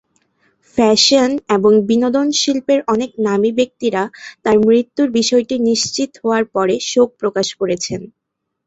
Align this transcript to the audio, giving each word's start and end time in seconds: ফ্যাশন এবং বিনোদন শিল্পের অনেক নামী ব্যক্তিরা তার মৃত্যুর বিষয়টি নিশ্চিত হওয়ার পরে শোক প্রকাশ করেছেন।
ফ্যাশন 0.77 1.29
এবং 1.55 1.71
বিনোদন 1.89 2.27
শিল্পের 2.39 2.79
অনেক 2.93 3.11
নামী 3.27 3.51
ব্যক্তিরা 3.59 4.01
তার 4.43 4.57
মৃত্যুর 4.65 5.07
বিষয়টি 5.19 5.55
নিশ্চিত 5.69 6.11
হওয়ার 6.21 6.43
পরে 6.55 6.75
শোক 6.91 7.09
প্রকাশ 7.21 7.47
করেছেন। 7.59 8.01